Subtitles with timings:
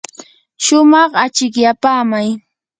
[0.63, 2.27] shumaq achikyapaamay.